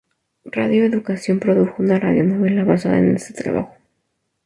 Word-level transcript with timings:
Radio 0.45 0.83
Educación 0.83 1.39
produjo 1.39 1.75
una 1.77 1.99
radionovela 1.99 2.63
basada 2.63 2.97
en 2.97 3.15
este 3.17 3.35
trabajo. 3.35 3.75